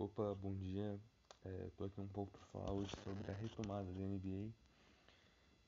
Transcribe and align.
Opa, 0.00 0.32
bom 0.40 0.54
dia. 0.54 0.96
Estou 1.66 1.88
aqui 1.88 2.00
um 2.00 2.06
pouco 2.06 2.30
para 2.30 2.46
falar 2.52 2.70
hoje 2.70 2.92
sobre 3.02 3.28
a 3.32 3.34
retomada 3.34 3.82
da 3.82 4.04
NBA 4.04 4.48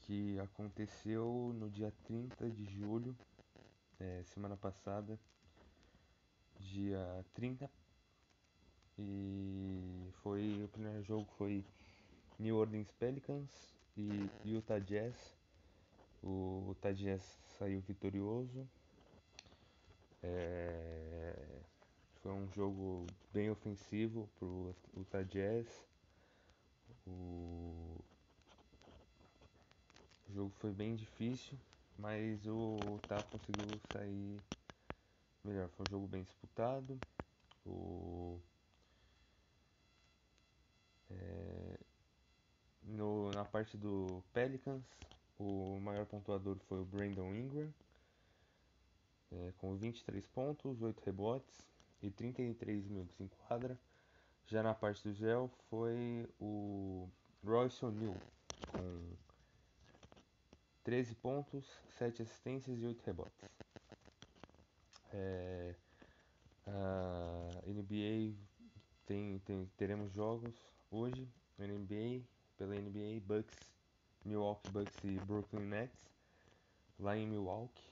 que 0.00 0.36
aconteceu 0.40 1.54
no 1.54 1.70
dia 1.70 1.92
30 2.02 2.50
de 2.50 2.64
julho, 2.64 3.16
é, 4.00 4.24
semana 4.24 4.56
passada, 4.56 5.16
dia 6.58 7.24
30. 7.34 7.70
E 8.98 10.10
foi 10.24 10.60
o 10.64 10.68
primeiro 10.70 11.04
jogo 11.04 11.28
foi 11.38 11.64
New 12.36 12.56
Orleans 12.56 12.90
Pelicans 12.98 13.78
e 13.96 14.28
Utah 14.44 14.80
Jazz. 14.80 15.36
O 16.20 16.64
Utah 16.70 16.90
Jazz 16.90 17.22
saiu 17.60 17.80
vitorioso. 17.80 18.68
É, 20.20 21.46
foi 22.26 22.32
um 22.46 22.52
jogo 22.52 23.06
bem 23.32 23.50
ofensivo 23.50 24.28
para 24.38 24.46
o 24.46 24.74
Utah 24.96 25.22
Jazz. 25.22 25.66
O... 27.06 27.98
o 30.28 30.32
jogo 30.32 30.52
foi 30.58 30.72
bem 30.72 30.94
difícil, 30.94 31.58
mas 31.98 32.46
o 32.46 32.78
Utah 32.84 33.22
conseguiu 33.24 33.80
sair 33.92 34.40
melhor. 35.44 35.68
Foi 35.70 35.84
um 35.88 35.90
jogo 35.90 36.06
bem 36.06 36.22
disputado. 36.22 36.98
O... 37.64 38.38
É... 41.10 41.78
No, 42.84 43.30
na 43.32 43.44
parte 43.44 43.76
do 43.76 44.22
Pelicans, 44.32 44.84
o 45.38 45.80
maior 45.80 46.06
pontuador 46.06 46.56
foi 46.68 46.80
o 46.80 46.84
Brandon 46.84 47.34
Ingram, 47.34 47.74
é, 49.32 49.52
com 49.58 49.76
23 49.76 50.24
pontos, 50.28 50.80
8 50.80 51.00
rebotes 51.04 51.75
e 52.06 52.10
33 52.10 52.86
minutos 52.86 53.20
em 53.20 53.28
quadra. 53.28 53.78
Já 54.46 54.62
na 54.62 54.74
parte 54.74 55.02
do 55.02 55.12
gel 55.12 55.50
foi 55.68 56.28
o 56.40 57.08
Royce 57.44 57.84
O'Neal 57.84 58.16
com 58.70 59.16
13 60.84 61.14
pontos, 61.16 61.66
7 61.98 62.22
assistências 62.22 62.80
e 62.80 62.86
8 62.86 63.02
rebotes. 63.04 63.50
É, 65.12 65.74
a 66.66 67.48
NBA 67.66 68.36
tem, 69.04 69.38
tem, 69.40 69.70
teremos 69.76 70.12
jogos 70.12 70.54
hoje 70.90 71.28
NBA, 71.58 72.22
pela 72.56 72.74
NBA, 72.74 73.20
Bucks, 73.24 73.72
Milwaukee 74.24 74.70
Bucks 74.70 75.04
e 75.04 75.18
Brooklyn 75.24 75.64
Nets, 75.64 76.06
lá 76.98 77.16
em 77.16 77.26
Milwaukee. 77.26 77.82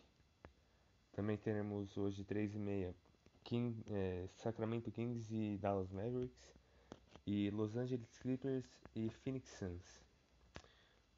Também 1.13 1.37
teremos 1.37 1.97
hoje 1.97 2.25
3 2.25 2.55
e 2.55 2.59
meia 2.59 2.95
King, 3.45 3.85
é, 3.89 4.27
Sacramento 4.37 4.91
Kings 4.91 5.33
e 5.33 5.59
Dallas 5.59 5.91
Mavericks 5.91 6.55
e 7.27 7.51
Los 7.51 7.77
Angeles 7.77 8.19
Clippers 8.19 8.67
e 8.97 9.11
Phoenix 9.11 9.51
Suns. 9.51 10.05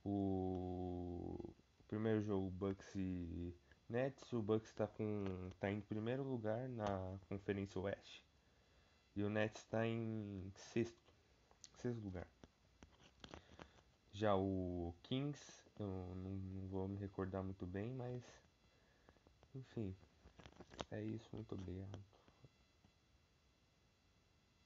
O 0.05 1.55
primeiro 1.89 2.23
jogo 2.23 2.51
Bucks 2.51 2.95
e 2.95 3.55
Nets, 3.89 4.33
o 4.33 4.43
Bucks 4.43 4.69
está 4.69 4.89
tá 5.59 5.71
em 5.71 5.81
primeiro 5.81 6.23
lugar 6.23 6.69
na 6.69 7.19
Conferência 7.29 7.81
Oeste 7.81 8.25
e 9.15 9.23
o 9.23 9.31
Nets 9.31 9.63
está 9.63 9.87
em 9.87 10.53
sexto, 10.55 10.99
sexto 11.79 12.01
lugar. 12.05 12.27
Já 14.13 14.35
o 14.35 14.95
Kings, 15.03 15.65
eu 15.79 15.87
não, 15.87 16.31
não 16.31 16.69
vou 16.69 16.89
me 16.89 16.99
recordar 16.99 17.43
muito 17.43 17.67
bem, 17.67 17.93
mas 17.93 18.23
enfim, 19.55 19.95
é 20.91 21.03
isso, 21.03 21.29
muito 21.33 21.55
obrigado. 21.55 21.99